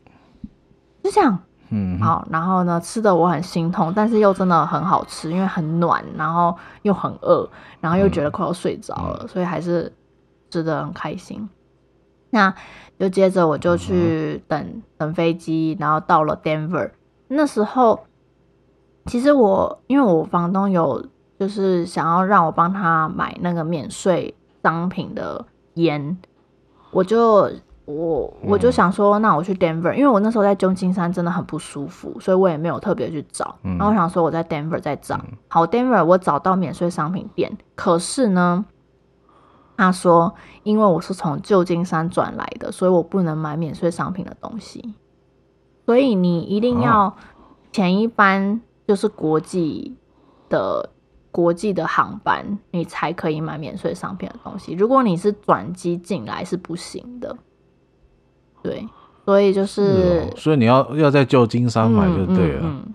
[1.04, 1.38] 就这样。
[1.72, 7.48] 嗯，好，然后呢，吃的我很心痛，但是又真的很好吃，因为很暖，然后又很饿，
[7.80, 9.94] 然后又觉得快要睡着了，嗯、所以还是
[10.50, 11.48] 吃的很开心。
[12.32, 12.52] 那
[12.98, 16.90] 就接着我就去等、嗯、等飞机，然后到了 Denver。
[17.28, 18.00] 那时候
[19.06, 21.06] 其实我因为我房东有
[21.40, 25.46] 就是想要让我帮他买那个免税商品的
[25.76, 26.18] 烟，
[26.90, 27.52] 我就。
[27.90, 33.56] 我我就想说，那我去 Denver，因为我那时候在旧金山真的很不舒服，所以我也没有特别去找。
[33.64, 35.20] 然后我想说我在 Denver 再找。
[35.48, 38.64] 好，Denver 我找到免税商品店，可是呢，
[39.76, 44.94] 他说因为我是从旧金山转来的，所以我不能买免税商品的东西。
[45.88, 47.18] 所以你一定要
[47.72, 49.98] 前一班就是国际
[50.48, 50.88] 的
[51.32, 54.74] 国际的航班，你才可以买免税商品的东西。
[54.74, 57.36] 如果你是转机进来是不行的。
[58.62, 58.88] 对，
[59.26, 62.62] 所以就是，哦、所以你要要在旧金山买就对了。
[62.64, 62.94] 嗯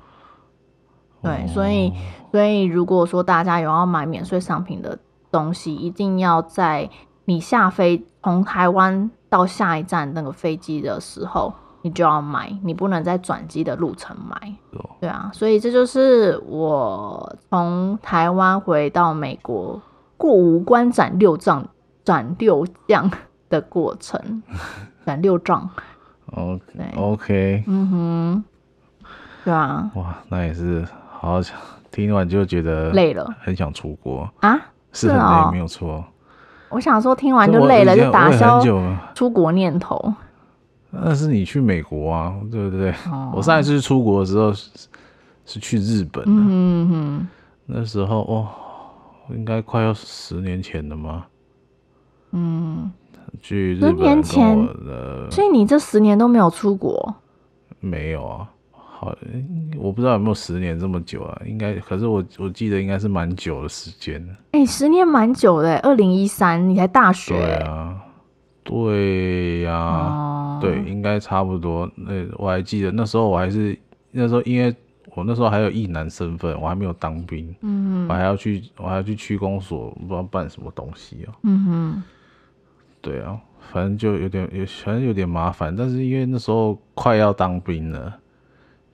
[1.22, 1.90] 对，所以
[2.30, 4.98] 所以如果说大家有要买免税商品的
[5.30, 6.90] 东西，一定要在
[7.24, 14.54] 你下飞从台湾到下一站那个飞机的时候，你就要买，你不能在转机的路程买。
[14.72, 19.80] 哦、对啊，所以这就是我从台湾回到美国
[20.18, 21.66] 过五关斩六将
[22.04, 23.10] 斩六将
[23.54, 24.42] 的过程。
[25.06, 25.68] 斩六将，
[26.32, 26.62] OK
[26.96, 28.44] OK，嗯哼，
[29.44, 31.56] 对啊，哇，那也是好想
[31.90, 34.58] 听完就觉得累了，很想出国啊，
[34.92, 36.02] 是很累，哦、没有错。
[36.70, 38.60] 我想说听完就累了，就打消
[39.14, 40.12] 出国念头。
[40.90, 42.90] 那是你去美国啊，对不对？
[43.12, 44.70] 哦、我上一次出国的时候是，
[45.44, 47.28] 是去日本，嗯哼，
[47.66, 48.48] 那时候哦，
[49.36, 51.26] 应该快要十年前了吗？
[52.32, 52.90] 嗯。
[53.40, 54.56] 去，十年前，
[55.30, 57.14] 所以你这十年都没有出国？
[57.80, 59.14] 没有啊，好，
[59.78, 64.24] 我不知道有没有十年这么久啊，应该，可是我我记得应该是蛮久的时间。
[64.52, 67.34] 哎、欸，十年蛮久的，二零一三你才大学。
[67.34, 68.00] 对啊，
[68.62, 71.90] 对呀、啊，哦、对，应该差不多。
[71.94, 73.78] 那我还记得那时候我还是
[74.10, 74.74] 那时候，因为
[75.14, 82.02] 我那时候还有役男身份，我还没有当兵，嗯哼，我还要去，我还要去区公所，不知道办什么东西哦、喔，嗯哼。
[83.04, 83.38] 对啊，
[83.70, 85.76] 反正就有点有，反正有点麻烦。
[85.76, 88.18] 但是因为那时候快要当兵了，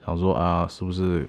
[0.05, 1.25] 想说啊，是不是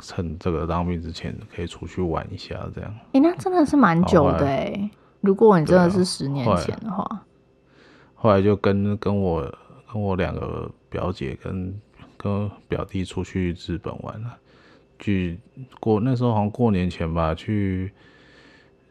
[0.00, 2.92] 趁这个当兵之前可以出去玩一下这样？
[3.12, 4.90] 哎、欸，那真的是蛮久的哎。
[5.20, 7.06] 如果你真的是十年前的话，
[8.16, 9.40] 后来就跟跟我
[9.92, 11.80] 跟我两个表姐跟
[12.16, 14.36] 跟表弟出去日本玩了，
[14.98, 15.38] 去
[15.78, 17.92] 过那时候好像过年前吧去。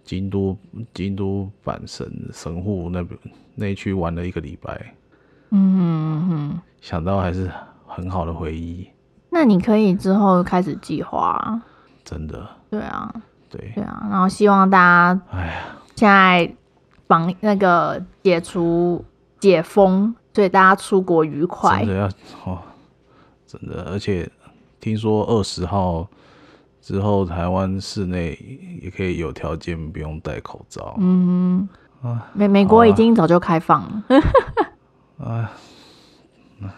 [0.04, 0.58] 京都
[0.94, 3.20] 京都阪神神户那边
[3.56, 4.94] 那一区玩了一个礼拜，
[5.52, 7.50] 嗯哼嗯哼，想到还是
[7.88, 8.88] 很好的回忆。
[9.30, 11.62] 那你可以之后开始计划，
[12.04, 12.48] 真的？
[12.70, 13.14] 对啊，
[13.50, 13.72] 对。
[13.76, 15.54] 对啊，然后希望大家，哎呀，
[15.96, 16.56] 现在
[17.08, 19.04] 防那个解除
[19.40, 21.80] 解封，所以大家出国愉快。
[21.80, 22.08] 真的要
[22.46, 22.60] 哦，
[23.46, 24.30] 真的，而且
[24.80, 26.08] 听说二十号
[26.84, 28.38] 之后，台湾室内
[28.82, 30.96] 也可以有条件不用戴口罩。
[31.00, 31.66] 嗯，
[32.02, 34.04] 啊美美国已经早就开放了。
[35.26, 35.50] 啊，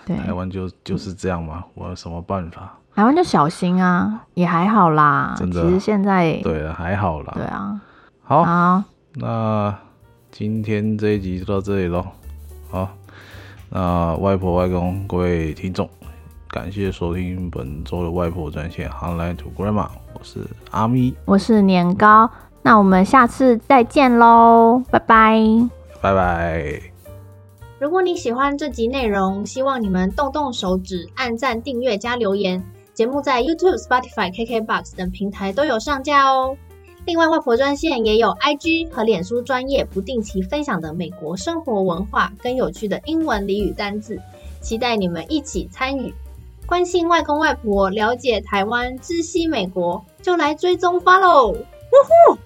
[0.05, 2.77] 对，台湾就就是这样嘛，我有什么办法？
[2.93, 5.33] 台湾就小心啊，也还好啦。
[5.35, 7.33] 真的，其实现在对啊，还好啦。
[7.35, 7.81] 对啊，
[8.21, 8.83] 好，好，
[9.15, 9.75] 那
[10.29, 12.05] 今天这一集就到这里喽。
[12.69, 12.89] 好，
[13.69, 15.89] 那外婆、外公，各位听众，
[16.55, 20.39] 感谢收听本周的外婆专线 Hotline to Grandma，我是
[20.71, 22.29] 阿咪，我是年糕，
[22.61, 25.37] 那我们下次再见喽，拜拜，
[26.01, 26.81] 拜拜。
[27.77, 32.63] 如果你喜欢这集内容，希望你们动动手指，按赞、订阅、加留言。
[32.93, 36.55] 节目在 YouTube、Spotify、KKBox 等平台都有上架哦。
[37.05, 44.17] 另外，外婆专线也有 IG 和脸书专业不定期分享的美国生活文化跟有趣的英文俚语单字，
[44.61, 46.13] 期待你们一起参与。
[46.67, 51.51] 关心外公外婆，了解台湾，知悉美国，就来追踪 Follow。
[51.51, 51.55] 呜
[52.33, 52.39] 呼！